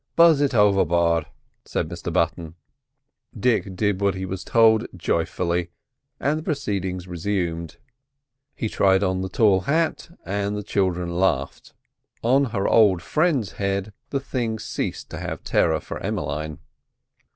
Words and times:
"Buzz 0.15 0.41
it 0.41 0.55
overboard," 0.55 1.27
said 1.63 1.87
Mr 1.87 2.11
Button. 2.11 2.55
Dick 3.39 3.75
did 3.75 4.01
what 4.01 4.15
he 4.15 4.25
was 4.25 4.43
told 4.43 4.87
joyfully, 4.97 5.69
and 6.19 6.39
the 6.39 6.43
proceedings 6.43 7.07
resumed. 7.07 7.77
He 8.55 8.67
tried 8.67 9.03
on 9.03 9.21
the 9.21 9.29
tall 9.29 9.59
hat, 9.61 10.09
and 10.25 10.57
the 10.57 10.63
children 10.63 11.19
laughed. 11.19 11.73
On 12.23 12.45
her 12.45 12.67
old 12.67 13.03
friend's 13.03 13.51
head 13.51 13.93
the 14.09 14.19
thing 14.19 14.57
ceased 14.57 15.11
to 15.11 15.19
have 15.19 15.43
terror 15.43 15.79
for 15.79 15.99
Emmeline. 15.99 16.57